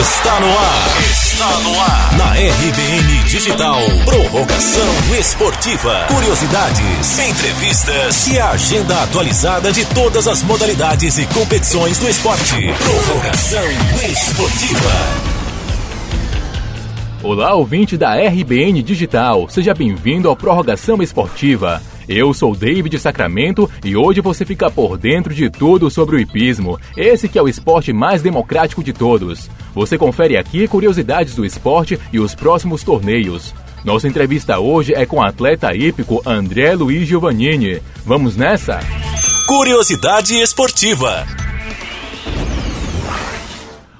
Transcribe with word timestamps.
Está 0.00 0.40
no 0.40 0.48
ar. 0.48 1.02
Está 1.10 1.60
no 1.60 1.78
ar. 1.78 2.16
Na 2.16 2.32
RBN 2.32 3.22
Digital. 3.24 3.78
Prorrogação 4.06 5.18
esportiva. 5.18 6.06
Curiosidades, 6.08 7.18
entrevistas 7.18 8.26
e 8.28 8.38
a 8.38 8.48
agenda 8.52 9.02
atualizada 9.02 9.70
de 9.70 9.84
todas 9.94 10.26
as 10.26 10.42
modalidades 10.42 11.18
e 11.18 11.26
competições 11.26 11.98
do 11.98 12.08
esporte. 12.08 12.72
Prorrogação 12.78 13.64
esportiva. 14.10 14.90
Olá, 17.22 17.52
ouvinte 17.52 17.98
da 17.98 18.14
RBN 18.14 18.82
Digital. 18.82 19.50
Seja 19.50 19.74
bem-vindo 19.74 20.30
ao 20.30 20.34
Prorrogação 20.34 21.02
Esportiva. 21.02 21.82
Eu 22.12 22.34
sou 22.34 22.56
David 22.56 22.98
Sacramento 22.98 23.70
e 23.84 23.96
hoje 23.96 24.20
você 24.20 24.44
fica 24.44 24.68
por 24.68 24.98
dentro 24.98 25.32
de 25.32 25.48
tudo 25.48 25.88
sobre 25.88 26.16
o 26.16 26.18
hipismo, 26.18 26.76
esse 26.96 27.28
que 27.28 27.38
é 27.38 27.42
o 27.42 27.48
esporte 27.48 27.92
mais 27.92 28.20
democrático 28.20 28.82
de 28.82 28.92
todos. 28.92 29.48
Você 29.72 29.96
confere 29.96 30.36
aqui 30.36 30.66
curiosidades 30.66 31.36
do 31.36 31.44
esporte 31.44 31.96
e 32.12 32.18
os 32.18 32.34
próximos 32.34 32.82
torneios. 32.82 33.54
Nossa 33.84 34.08
entrevista 34.08 34.58
hoje 34.58 34.92
é 34.92 35.06
com 35.06 35.18
o 35.18 35.22
atleta 35.22 35.72
hípico 35.72 36.20
André 36.26 36.74
Luiz 36.74 37.06
Giovannini. 37.06 37.80
Vamos 38.04 38.36
nessa? 38.36 38.80
Curiosidade 39.46 40.34
esportiva. 40.34 41.39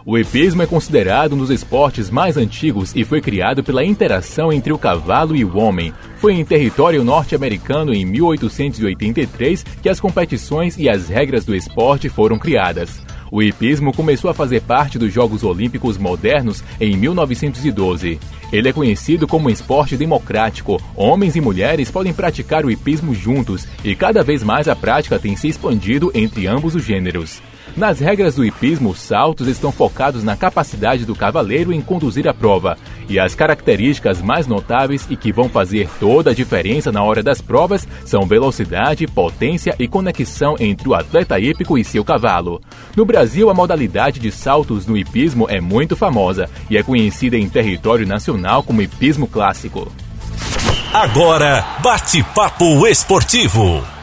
O 0.05 0.17
hipismo 0.17 0.63
é 0.63 0.67
considerado 0.67 1.35
um 1.35 1.39
dos 1.39 1.51
esportes 1.51 2.09
mais 2.09 2.39
antigos 2.39 2.95
e 2.97 3.05
foi 3.05 3.21
criado 3.21 3.63
pela 3.63 3.85
interação 3.85 4.51
entre 4.51 4.73
o 4.73 4.79
cavalo 4.79 5.37
e 5.37 5.45
o 5.45 5.59
homem. 5.59 5.93
Foi 6.17 6.33
em 6.33 6.45
território 6.45 7.05
norte-americano 7.05 7.93
em 7.93 8.07
1883 8.07 9.63
que 9.83 9.89
as 9.89 10.01
competições 10.01 10.79
e 10.79 10.89
as 10.89 11.09
regras 11.09 11.45
do 11.45 11.55
esporte 11.55 12.09
foram 12.09 12.39
criadas. 12.39 13.03
O 13.31 13.43
hipismo 13.43 13.93
começou 13.93 14.31
a 14.31 14.35
fazer 14.35 14.61
parte 14.63 14.99
dos 14.99 15.13
Jogos 15.13 15.45
Olímpicos 15.45 15.97
Modernos 15.97 16.65
em 16.81 16.97
1912. 16.97 18.19
Ele 18.53 18.69
é 18.69 18.73
conhecido 18.73 19.29
como 19.29 19.47
um 19.47 19.51
esporte 19.51 19.97
democrático. 19.97 20.83
Homens 20.97 21.37
e 21.37 21.41
mulheres 21.41 21.91
podem 21.91 22.13
praticar 22.13 22.65
o 22.65 22.71
hipismo 22.71 23.15
juntos 23.15 23.69
e 23.85 23.95
cada 23.95 24.25
vez 24.25 24.43
mais 24.43 24.67
a 24.67 24.75
prática 24.75 25.19
tem 25.19 25.37
se 25.37 25.47
expandido 25.47 26.11
entre 26.13 26.49
ambos 26.49 26.75
os 26.75 26.85
gêneros. 26.85 27.41
Nas 27.77 28.01
regras 28.01 28.35
do 28.35 28.45
hipismo, 28.45 28.91
os 28.91 28.99
saltos 28.99 29.47
estão 29.47 29.71
focados 29.71 30.25
na 30.25 30.37
capacidade 30.37 31.05
do 31.05 31.15
cavaleiro 31.15 31.73
em 31.73 31.81
conduzir 31.81 32.27
a 32.27 32.35
prova, 32.35 32.77
e 33.11 33.19
as 33.19 33.35
características 33.35 34.23
mais 34.23 34.47
notáveis 34.47 35.07
e 35.11 35.17
que 35.17 35.33
vão 35.33 35.49
fazer 35.49 35.89
toda 35.99 36.31
a 36.31 36.35
diferença 36.35 36.93
na 36.93 37.03
hora 37.03 37.23
das 37.23 37.41
provas 37.41 37.87
são 38.07 38.25
velocidade, 38.25 39.07
potência 39.09 39.75
e 39.79 39.89
conexão 39.89 40.55
entre 40.61 40.89
o 40.89 40.95
atleta 40.95 41.39
hípico 41.39 41.77
e 41.77 41.85
seu 41.85 42.05
cavalo. 42.05 42.63
No 42.97 43.05
Brasil, 43.05 43.51
a 43.51 43.55
modalidade 43.55 44.21
de 44.21 44.31
saltos 44.31 44.87
no 44.87 44.97
hipismo 44.97 45.47
é 45.51 45.61
muito 45.61 45.97
famosa 45.97 46.49
e 46.71 46.77
é 46.77 46.83
conhecida 46.83 47.37
em 47.37 47.49
território 47.49 48.07
nacional 48.07 48.63
como 48.63 48.81
hipismo 48.81 49.27
clássico. 49.27 49.91
Agora, 50.95 51.65
bate-papo 51.83 52.87
esportivo. 52.87 54.00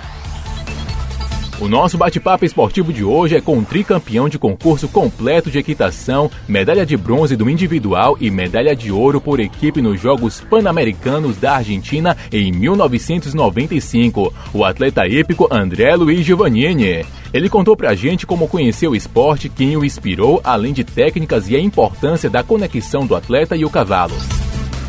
O 1.60 1.68
nosso 1.68 1.98
bate-papo 1.98 2.46
esportivo 2.46 2.94
de 2.94 3.04
hoje 3.04 3.36
é 3.36 3.42
com 3.42 3.58
o 3.58 3.66
tricampeão 3.66 4.30
de 4.30 4.38
concurso 4.38 4.88
completo 4.88 5.50
de 5.50 5.58
equitação, 5.58 6.30
medalha 6.48 6.86
de 6.86 6.96
bronze 6.96 7.36
do 7.36 7.50
individual 7.50 8.16
e 8.22 8.30
medalha 8.30 8.76
de 8.76 8.92
ouro 8.92 9.20
por 9.20 9.40
equipe 9.40 9.82
nos 9.82 10.00
Jogos 10.00 10.40
Pan-Americanos 10.40 11.36
da 11.38 11.56
Argentina 11.56 12.16
em 12.32 12.52
1995, 12.52 14.32
o 14.54 14.64
atleta 14.64 15.08
hípico 15.08 15.48
André 15.50 15.96
Luiz 15.96 16.24
Giovannini. 16.24 17.04
Ele 17.34 17.50
contou 17.50 17.76
pra 17.76 17.96
gente 17.96 18.28
como 18.28 18.48
conheceu 18.48 18.92
o 18.92 18.96
esporte, 18.96 19.50
quem 19.50 19.76
o 19.76 19.84
inspirou, 19.84 20.40
além 20.44 20.74
de 20.74 20.84
técnicas 20.84 21.50
e 21.50 21.56
a 21.56 21.60
importância 21.60 22.30
da 22.30 22.44
conexão 22.44 23.04
do 23.04 23.16
atleta 23.16 23.56
e 23.56 23.66
o 23.66 23.70
cavalo. 23.70 24.14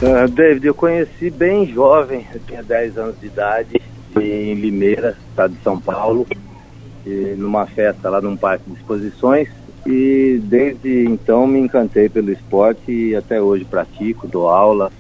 Uh, 0.03 0.29
David, 0.29 0.67
eu 0.67 0.75
conheci 0.75 1.31
bem 1.31 1.67
jovem, 1.73 2.27
eu 2.33 2.41
tinha 2.47 2.63
10 2.63 2.99
anos 2.99 3.19
de 3.19 3.27
idade, 3.27 3.81
em 4.21 4.53
Limeira, 4.53 5.17
estado 5.31 5.55
de 5.55 5.63
São 5.63 5.81
Paulo 5.81 6.27
numa 7.37 7.67
festa 7.67 8.09
lá 8.09 8.21
num 8.21 8.37
parque 8.37 8.69
de 8.69 8.77
exposições 8.77 9.49
e 9.87 10.41
desde 10.45 11.07
então 11.07 11.47
me 11.47 11.59
encantei 11.59 12.09
pelo 12.09 12.31
esporte 12.31 12.93
e 12.93 13.17
até 13.17 13.41
hoje 13.41 13.65
pratico, 13.65 14.29
dou 14.29 14.49
aula, 14.49 14.93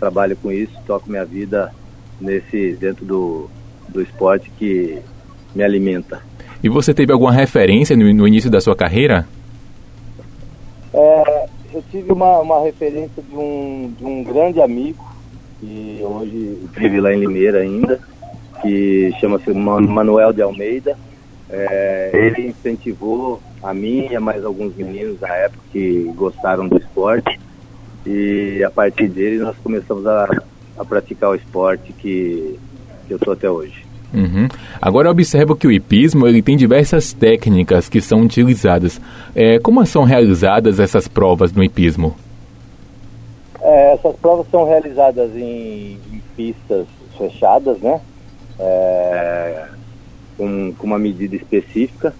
trabalho 0.00 0.36
com 0.36 0.50
isso, 0.50 0.72
toco 0.86 1.10
minha 1.10 1.24
vida 1.24 1.72
nesse 2.20 2.74
dentro 2.74 3.04
do, 3.04 3.50
do 3.88 4.00
esporte 4.00 4.50
que 4.58 4.98
me 5.54 5.62
alimenta. 5.62 6.22
E 6.62 6.68
você 6.68 6.94
teve 6.94 7.12
alguma 7.12 7.32
referência 7.32 7.94
no, 7.96 8.12
no 8.14 8.26
início 8.26 8.50
da 8.50 8.60
sua 8.60 8.74
carreira? 8.74 9.26
É, 10.92 11.46
eu 11.74 11.84
tive 11.90 12.10
uma, 12.10 12.38
uma 12.40 12.62
referência 12.62 13.22
de 13.22 13.36
um, 13.36 13.92
de 13.98 14.04
um 14.04 14.24
grande 14.24 14.60
amigo 14.62 15.04
que 15.60 16.00
hoje 16.02 16.58
vive 16.74 17.00
lá 17.00 17.12
em 17.12 17.20
Limeira 17.20 17.58
ainda, 17.60 18.00
que 18.62 19.12
chama-se 19.20 19.52
Manuel 19.52 20.32
de 20.32 20.40
Almeida 20.40 20.96
é, 21.50 22.10
ele 22.12 22.48
incentivou 22.48 23.40
a 23.62 23.72
mim 23.74 24.08
e 24.10 24.16
a 24.16 24.20
mais 24.20 24.44
alguns 24.44 24.74
meninos 24.76 25.18
da 25.20 25.28
época 25.28 25.62
que 25.72 26.10
gostaram 26.16 26.66
do 26.66 26.76
esporte 26.76 27.38
e 28.06 28.62
a 28.64 28.70
partir 28.70 29.08
dele 29.08 29.38
nós 29.38 29.56
começamos 29.62 30.06
a, 30.06 30.28
a 30.78 30.84
praticar 30.84 31.30
o 31.30 31.34
esporte 31.34 31.92
que, 31.92 32.58
que 33.06 33.14
eu 33.14 33.18
sou 33.18 33.32
até 33.32 33.50
hoje. 33.50 33.84
Uhum. 34.12 34.48
Agora 34.80 35.10
observo 35.10 35.56
que 35.56 35.66
o 35.66 35.72
hipismo 35.72 36.26
ele 36.26 36.40
tem 36.40 36.56
diversas 36.56 37.12
técnicas 37.12 37.88
que 37.88 38.00
são 38.00 38.20
utilizadas. 38.22 39.00
É, 39.34 39.58
como 39.58 39.84
são 39.86 40.04
realizadas 40.04 40.78
essas 40.78 41.08
provas 41.08 41.52
no 41.52 41.64
hipismo? 41.64 42.14
É, 43.60 43.94
essas 43.94 44.14
provas 44.16 44.46
são 44.50 44.66
realizadas 44.66 45.34
em, 45.34 45.98
em 46.12 46.22
pistas 46.36 46.86
fechadas, 47.18 47.78
né? 47.78 48.00
É, 48.58 49.66
com, 50.36 50.72
com 50.72 50.86
uma 50.86 50.98
medida 50.98 51.36
específica 51.36 52.14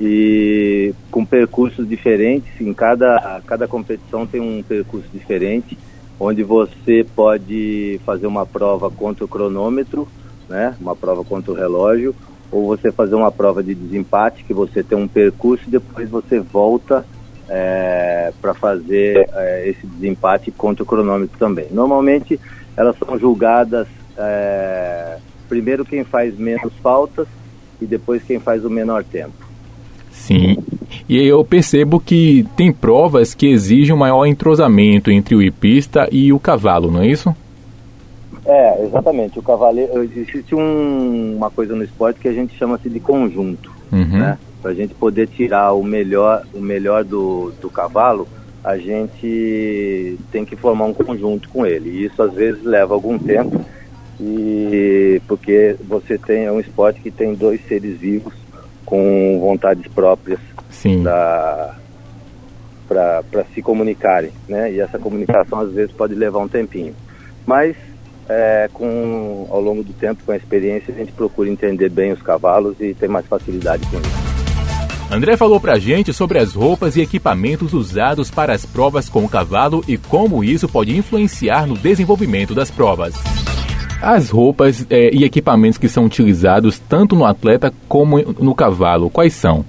e 0.00 0.94
com 1.10 1.24
percursos 1.24 1.88
diferentes. 1.88 2.60
Em 2.60 2.72
cada, 2.72 3.40
cada 3.46 3.68
competição 3.68 4.26
tem 4.26 4.40
um 4.40 4.62
percurso 4.62 5.08
diferente, 5.12 5.76
onde 6.18 6.42
você 6.42 7.06
pode 7.14 8.00
fazer 8.04 8.26
uma 8.26 8.46
prova 8.46 8.90
contra 8.90 9.24
o 9.24 9.28
cronômetro, 9.28 10.08
né, 10.48 10.74
uma 10.80 10.96
prova 10.96 11.22
contra 11.22 11.52
o 11.52 11.54
relógio, 11.54 12.14
ou 12.50 12.66
você 12.66 12.90
fazer 12.90 13.14
uma 13.14 13.30
prova 13.30 13.62
de 13.62 13.74
desempate, 13.74 14.44
que 14.44 14.52
você 14.52 14.82
tem 14.82 14.98
um 14.98 15.06
percurso 15.06 15.64
e 15.68 15.70
depois 15.70 16.08
você 16.08 16.40
volta 16.40 17.06
é, 17.48 18.32
para 18.40 18.54
fazer 18.54 19.28
é, 19.34 19.68
esse 19.68 19.86
desempate 19.86 20.50
contra 20.50 20.82
o 20.82 20.86
cronômetro 20.86 21.38
também. 21.38 21.66
Normalmente 21.70 22.40
elas 22.76 22.96
são 22.98 23.18
julgadas 23.18 23.86
é, 24.16 25.18
primeiro 25.48 25.84
quem 25.84 26.04
faz 26.04 26.38
menos 26.38 26.72
faltas 26.82 27.26
e 27.80 27.86
depois 27.86 28.22
quem 28.22 28.38
faz 28.38 28.64
o 28.64 28.70
menor 28.70 29.04
tempo. 29.04 29.50
Sim. 30.10 30.58
E 31.08 31.18
eu 31.26 31.44
percebo 31.44 31.98
que 31.98 32.46
tem 32.56 32.72
provas 32.72 33.34
que 33.34 33.46
exigem 33.46 33.94
um 33.94 33.98
maior 33.98 34.26
entrosamento 34.26 35.10
entre 35.10 35.34
o 35.34 35.42
hipista 35.42 36.08
e 36.12 36.32
o 36.32 36.38
cavalo, 36.38 36.90
não 36.90 37.02
é 37.02 37.06
isso? 37.06 37.34
É, 38.44 38.84
exatamente. 38.84 39.38
O 39.38 39.42
cavaleiro 39.42 40.02
existe 40.02 40.54
um, 40.54 41.36
uma 41.36 41.50
coisa 41.50 41.74
no 41.74 41.84
esporte 41.84 42.20
que 42.20 42.28
a 42.28 42.32
gente 42.32 42.56
chama 42.56 42.78
de 42.78 43.00
conjunto, 43.00 43.72
uhum. 43.92 44.18
né? 44.18 44.38
Para 44.62 44.72
a 44.72 44.74
gente 44.74 44.94
poder 44.94 45.26
tirar 45.28 45.72
o 45.72 45.82
melhor, 45.82 46.44
o 46.54 46.60
melhor 46.60 47.02
do, 47.02 47.52
do 47.60 47.70
cavalo, 47.70 48.28
a 48.62 48.76
gente 48.76 50.18
tem 50.30 50.44
que 50.44 50.54
formar 50.54 50.84
um 50.84 50.94
conjunto 50.94 51.48
com 51.48 51.64
ele. 51.64 51.90
E 51.90 52.04
isso 52.04 52.22
às 52.22 52.32
vezes 52.32 52.62
leva 52.62 52.94
algum 52.94 53.18
tempo 53.18 53.64
e 54.20 55.22
porque 55.26 55.76
você 55.88 56.18
tem 56.18 56.44
é 56.44 56.52
um 56.52 56.60
esporte 56.60 57.00
que 57.00 57.10
tem 57.10 57.34
dois 57.34 57.60
seres 57.66 57.98
vivos 57.98 58.34
com 58.84 59.38
vontades 59.40 59.86
próprias 59.92 60.38
para 61.02 61.74
para 62.86 63.44
se 63.54 63.62
comunicarem, 63.62 64.32
né? 64.48 64.72
E 64.72 64.80
essa 64.80 64.98
comunicação 64.98 65.60
às 65.60 65.72
vezes 65.72 65.92
pode 65.92 66.14
levar 66.14 66.40
um 66.40 66.48
tempinho, 66.48 66.94
mas 67.46 67.76
é, 68.28 68.68
com 68.72 69.46
ao 69.48 69.60
longo 69.60 69.82
do 69.82 69.92
tempo, 69.92 70.22
com 70.24 70.32
a 70.32 70.36
experiência, 70.36 70.92
a 70.94 70.98
gente 70.98 71.12
procura 71.12 71.48
entender 71.48 71.88
bem 71.88 72.12
os 72.12 72.20
cavalos 72.20 72.76
e 72.80 72.92
ter 72.94 73.08
mais 73.08 73.26
facilidade 73.26 73.86
com 73.86 73.96
isso. 73.96 74.30
André 75.10 75.36
falou 75.36 75.60
pra 75.60 75.78
gente 75.78 76.12
sobre 76.12 76.38
as 76.38 76.52
roupas 76.52 76.94
e 76.94 77.00
equipamentos 77.00 77.72
usados 77.72 78.30
para 78.30 78.52
as 78.52 78.64
provas 78.64 79.08
com 79.08 79.24
o 79.24 79.28
cavalo 79.28 79.84
e 79.88 79.96
como 79.96 80.44
isso 80.44 80.68
pode 80.68 80.96
influenciar 80.96 81.66
no 81.66 81.76
desenvolvimento 81.76 82.54
das 82.54 82.70
provas. 82.70 83.14
As 84.02 84.30
roupas 84.30 84.86
é, 84.88 85.10
e 85.14 85.24
equipamentos 85.24 85.78
que 85.78 85.88
são 85.88 86.04
utilizados 86.06 86.78
tanto 86.78 87.14
no 87.14 87.24
atleta 87.24 87.72
como 87.88 88.18
no 88.38 88.54
cavalo, 88.54 89.10
quais 89.10 89.34
são? 89.34 89.64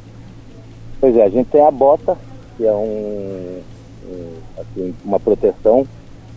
Pois 1.00 1.16
é, 1.18 1.24
a 1.26 1.30
gente 1.30 1.48
tem 1.48 1.66
a 1.66 1.72
bota, 1.72 2.18
que 2.58 2.66
é 2.66 2.72
um, 2.72 3.60
um 4.06 4.34
assim, 4.60 4.94
uma 5.04 5.20
proteção, 5.20 5.86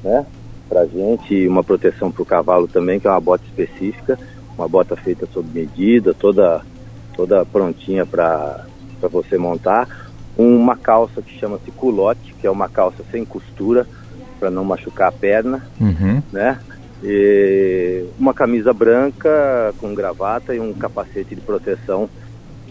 né, 0.02 0.24
pra 0.68 0.86
gente, 0.86 1.34
e 1.34 1.46
uma 1.46 1.62
proteção 1.62 2.10
para 2.10 2.22
o 2.22 2.26
cavalo 2.26 2.66
também, 2.66 2.98
que 2.98 3.06
é 3.06 3.10
uma 3.10 3.20
bota 3.20 3.44
específica, 3.44 4.18
uma 4.56 4.66
bota 4.66 4.96
feita 4.96 5.28
sob 5.32 5.46
medida, 5.52 6.14
toda, 6.14 6.62
toda 7.14 7.44
prontinha 7.44 8.04
para 8.06 8.64
você 9.02 9.36
montar. 9.38 9.88
uma 10.36 10.76
calça 10.76 11.22
que 11.22 11.38
chama-se 11.38 11.70
culote, 11.70 12.34
que 12.40 12.46
é 12.46 12.50
uma 12.50 12.68
calça 12.68 13.04
sem 13.12 13.24
costura, 13.24 13.86
para 14.40 14.50
não 14.50 14.64
machucar 14.64 15.08
a 15.08 15.12
perna, 15.12 15.62
Uhum. 15.80 16.20
né? 16.32 16.58
E 17.04 18.06
uma 18.18 18.32
camisa 18.32 18.72
branca 18.72 19.74
com 19.78 19.94
gravata 19.94 20.54
e 20.54 20.60
um 20.60 20.72
capacete 20.72 21.34
de 21.34 21.40
proteção 21.42 22.08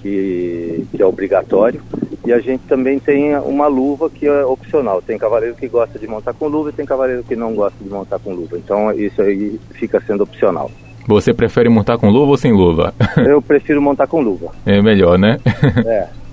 que, 0.02 0.86
que 0.92 1.02
é 1.02 1.06
obrigatório. 1.06 1.82
E 2.26 2.34
a 2.34 2.40
gente 2.40 2.64
também 2.68 3.00
tem 3.00 3.36
uma 3.38 3.68
luva 3.68 4.10
que 4.10 4.26
é 4.26 4.44
opcional. 4.44 5.02
Tem 5.02 5.18
cavaleiro 5.18 5.56
que 5.56 5.68
gosta 5.68 6.00
de 6.00 6.08
montar 6.08 6.34
com 6.34 6.48
luva 6.48 6.70
e 6.70 6.74
tem 6.74 6.86
cavaleiro 6.86 7.24
que 7.24 7.36
não 7.36 7.54
gosta 7.54 7.78
de 7.82 7.90
montar 7.90 8.18
com 8.20 8.34
luva. 8.34 8.58
Então 8.58 8.92
isso 8.92 9.22
aí 9.22 9.60
fica 9.74 10.02
sendo 10.02 10.24
opcional. 10.24 10.72
Você 11.08 11.34
prefere 11.34 11.70
montar 11.70 11.98
com 11.98 12.10
luva 12.10 12.32
ou 12.32 12.38
sem 12.38 12.54
luva? 12.54 12.94
Eu 13.26 13.42
prefiro 13.42 13.82
montar 13.82 14.08
com 14.08 14.22
luva. 14.22 14.52
É 14.66 14.82
melhor, 14.82 15.18
né? 15.18 15.40
É. 15.86 16.08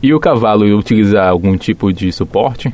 E 0.00 0.14
o 0.14 0.20
cavalo 0.20 0.64
utilizar 0.78 1.28
algum 1.28 1.56
tipo 1.56 1.92
de 1.92 2.12
suporte? 2.12 2.72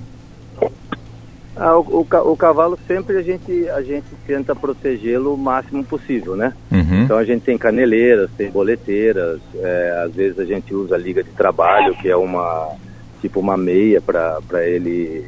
Ah, 1.57 1.79
o, 1.79 1.81
o 1.81 2.33
o 2.33 2.37
cavalo 2.37 2.79
sempre 2.87 3.17
a 3.17 3.23
gente, 3.23 3.69
a 3.71 3.81
gente 3.81 4.07
tenta 4.27 4.55
protegê-lo 4.55 5.35
o 5.35 5.39
máximo 5.39 5.83
possível, 5.83 6.37
né? 6.37 6.53
Uhum. 6.71 7.05
Então 7.05 7.17
a 7.17 7.25
gente 7.25 7.43
tem 7.43 7.57
caneleiras, 7.57 8.31
tem 8.37 8.51
boleteiras, 8.51 9.41
é, 9.55 10.03
às 10.05 10.15
vezes 10.15 10.39
a 10.39 10.45
gente 10.45 10.75
usa 10.75 10.95
a 10.95 10.99
liga 10.99 11.25
de 11.25 11.31
trabalho, 11.31 11.95
que 11.97 12.09
é 12.11 12.17
uma 12.17 12.75
tipo 13.23 13.41
uma 13.41 13.57
meia 13.57 14.01
para 14.03 14.67
ele 14.67 15.25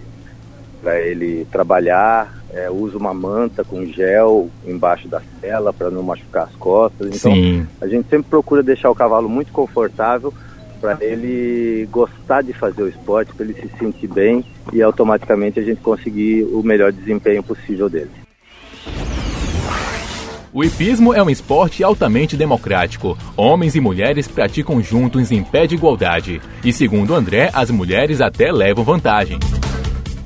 para 0.82 1.00
ele 1.00 1.46
trabalhar, 1.50 2.38
é, 2.52 2.70
usa 2.70 2.96
uma 2.96 3.12
manta 3.12 3.64
com 3.64 3.84
gel 3.86 4.48
embaixo 4.66 5.08
da 5.08 5.20
cela 5.40 5.72
para 5.72 5.90
não 5.90 6.02
machucar 6.02 6.44
as 6.44 6.54
costas. 6.56 7.08
Então 7.08 7.32
Sim. 7.32 7.66
a 7.80 7.86
gente 7.88 8.08
sempre 8.08 8.28
procura 8.28 8.62
deixar 8.62 8.90
o 8.90 8.94
cavalo 8.94 9.28
muito 9.28 9.50
confortável 9.50 10.32
para 10.80 10.96
ele 11.00 11.86
gostar 11.90 12.42
de 12.42 12.52
fazer 12.52 12.82
o 12.82 12.88
esporte, 12.88 13.32
para 13.34 13.44
ele 13.44 13.54
se 13.54 13.68
sentir 13.78 14.08
bem 14.08 14.44
e 14.72 14.82
automaticamente 14.82 15.60
a 15.60 15.62
gente 15.62 15.80
conseguir 15.80 16.44
o 16.44 16.62
melhor 16.62 16.92
desempenho 16.92 17.42
possível 17.42 17.88
dele. 17.88 18.10
O 20.52 20.64
hipismo 20.64 21.12
é 21.12 21.22
um 21.22 21.28
esporte 21.28 21.84
altamente 21.84 22.36
democrático. 22.36 23.16
Homens 23.36 23.74
e 23.74 23.80
mulheres 23.80 24.26
praticam 24.26 24.80
juntos 24.82 25.30
em 25.30 25.44
pé 25.44 25.66
de 25.66 25.74
igualdade. 25.74 26.40
E 26.64 26.72
segundo 26.72 27.14
André, 27.14 27.50
as 27.52 27.70
mulheres 27.70 28.20
até 28.20 28.50
levam 28.50 28.82
vantagem. 28.82 29.38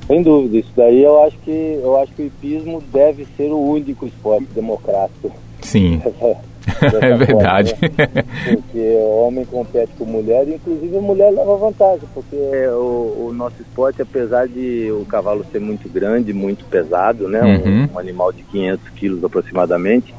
Sem 0.07 0.21
dúvida, 0.21 0.57
isso 0.57 0.71
daí 0.75 1.03
eu 1.03 1.23
acho 1.23 1.37
que 1.39 1.79
eu 1.81 1.97
acho 1.97 2.13
que 2.13 2.23
o 2.23 2.25
hipismo 2.25 2.81
deve 2.91 3.27
ser 3.37 3.51
o 3.51 3.59
único 3.59 4.05
esporte 4.05 4.47
democrático. 4.55 5.31
Sim, 5.61 6.01
é 7.01 7.15
verdade. 7.15 7.75
forma, 7.75 7.89
né? 7.97 8.23
Porque 8.45 8.79
o 8.79 9.25
homem 9.27 9.45
compete 9.45 9.91
com 9.97 10.05
mulher, 10.05 10.47
e 10.47 10.55
inclusive 10.55 10.97
a 10.97 11.01
mulher 11.01 11.31
leva 11.31 11.55
vantagem, 11.57 12.07
porque 12.13 12.35
o, 12.69 13.27
o 13.29 13.33
nosso 13.33 13.55
esporte, 13.61 14.01
apesar 14.01 14.47
de 14.47 14.89
o 14.91 15.05
cavalo 15.05 15.45
ser 15.51 15.59
muito 15.59 15.87
grande, 15.89 16.33
muito 16.33 16.65
pesado, 16.65 17.27
né, 17.27 17.41
um- 17.41 17.53
Uhum. 17.63 17.89
um, 17.93 17.99
animal 17.99 18.31
de 18.31 18.43
500 18.43 18.89
quilos 18.89 19.23
aproximadamente, 19.23 20.13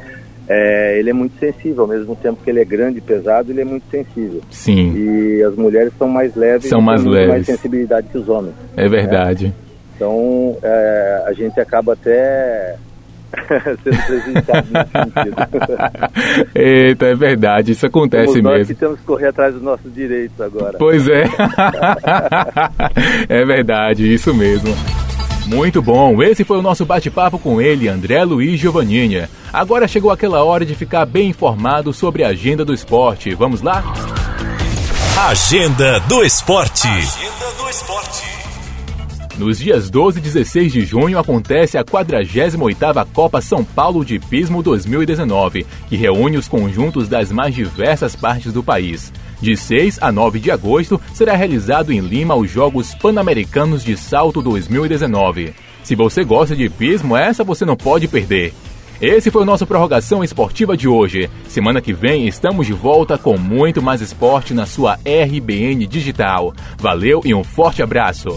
é, 0.49 0.99
ele 0.99 1.11
é 1.11 1.13
muito 1.13 1.39
sensível, 1.39 1.83
ao 1.85 1.89
mesmo 1.89 2.15
tempo 2.17 2.39
que 2.45 2.51
ele 2.51 2.61
é 2.61 2.65
grande 2.65 2.99
e 2.99 3.01
pesado, 3.01 3.51
ele 3.51 3.63
é 3.63 3.65
muito 3.65 3.85
sensível. 3.91 4.41
Sim, 4.51 4.93
E 4.95 5.43
as 5.43 5.55
mulheres 5.57 5.93
são 5.99 6.07
mais 6.09 6.35
leves, 6.37 6.69
São 6.69 6.81
e 6.81 6.83
mais 6.83 7.03
leves. 7.05 7.29
mais 7.29 7.47
sensibilidade 7.47 8.09
que 8.09 8.19
os 8.19 8.29
homens. 8.29 8.55
é 8.77 8.87
verdade. 8.89 9.53
Então, 9.97 10.57
é, 10.63 11.23
a 11.27 11.33
gente 11.33 11.59
acaba 11.61 11.93
até 11.95 12.75
sendo 13.83 14.07
prejudicado 14.07 14.69
nesse 14.73 14.91
sentido. 14.93 15.37
Eita, 16.55 17.07
é 17.07 17.15
verdade, 17.15 17.73
isso 17.73 17.87
acontece 17.87 18.27
Somos 18.27 18.43
nós 18.43 18.59
mesmo. 18.59 18.75
que 18.75 18.81
temos 18.81 19.01
que 19.01 19.07
correr 19.07 19.29
atrás 19.29 19.55
dos 19.55 19.63
nossos 19.63 19.93
direitos 19.95 20.39
agora. 20.41 20.77
Pois 20.79 21.09
é. 21.09 21.25
é 23.29 23.45
verdade, 23.45 24.13
isso 24.13 24.35
mesmo. 24.35 24.75
Muito 25.47 25.83
bom, 25.83 26.23
esse 26.23 26.43
foi 26.43 26.59
o 26.59 26.63
nosso 26.63 26.87
bate-papo 26.87 27.39
com 27.39 27.61
ele, 27.61 27.87
André 27.89 28.25
Luiz 28.25 28.59
Giovanninha. 28.59 29.29
Agora 29.53 29.87
chegou 29.87 30.11
aquela 30.11 30.43
hora 30.43 30.65
de 30.65 30.75
ficar 30.75 31.05
bem 31.05 31.29
informado 31.29 31.93
sobre 31.93 32.25
a 32.25 32.29
agenda 32.29 32.65
do 32.65 32.73
esporte. 32.73 33.35
Vamos 33.35 33.61
lá? 33.61 33.85
Agenda 35.17 36.01
do 36.01 36.25
Esporte. 36.25 36.89
Agenda 36.89 37.53
do 37.57 37.71
Esporte. 37.71 38.34
Nos 39.37 39.59
dias 39.59 39.91
12 39.91 40.21
e 40.21 40.23
16 40.23 40.73
de 40.73 40.81
junho 40.83 41.19
acontece 41.19 41.77
a 41.77 41.85
48ª 41.85 43.05
Copa 43.13 43.41
São 43.41 43.65
Paulo 43.65 44.05
de 44.05 44.21
Pismo 44.21 44.63
2019, 44.63 45.67
que 45.89 45.97
reúne 45.97 46.37
os 46.37 46.47
conjuntos 46.47 47.09
das 47.09 47.33
mais 47.33 47.53
diversas 47.53 48.15
partes 48.15 48.53
do 48.53 48.63
país. 48.63 49.13
De 49.41 49.57
6 49.57 49.99
a 50.01 50.13
9 50.13 50.39
de 50.39 50.53
agosto 50.53 51.01
será 51.13 51.35
realizado 51.35 51.93
em 51.93 51.99
Lima 51.99 52.37
os 52.37 52.49
Jogos 52.49 52.95
Pan-Americanos 52.95 53.83
de 53.83 53.97
Salto 53.97 54.41
2019. 54.41 55.53
Se 55.83 55.97
você 55.97 56.23
gosta 56.23 56.55
de 56.55 56.71
pismo, 56.71 57.17
essa 57.17 57.43
você 57.43 57.65
não 57.65 57.77
pode 57.77 58.07
perder. 58.07 58.55
Esse 59.03 59.33
foi 59.33 59.43
o 59.43 59.45
nosso 59.45 59.67
Prorrogação 59.67 60.23
Esportiva 60.23 60.77
de 60.77 60.87
hoje. 60.87 61.29
Semana 61.49 61.81
que 61.81 61.93
vem 61.93 62.29
estamos 62.29 62.69
de 62.69 62.73
volta 62.73 63.19
com 63.19 63.37
muito 63.37 63.83
mais 63.83 64.01
esporte 64.01 64.55
na 64.55 64.65
sua 64.65 64.95
RBN 65.05 65.85
Digital. 65.89 66.55
Valeu 66.79 67.21
e 67.25 67.35
um 67.35 67.43
forte 67.43 67.83
abraço. 67.83 68.29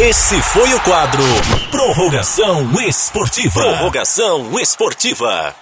Esse 0.00 0.40
foi 0.40 0.72
o 0.74 0.80
quadro 0.82 1.24
Prorrogação 1.72 2.80
Esportiva. 2.80 3.60
Prorrogação 3.60 4.56
Esportiva. 4.60 5.52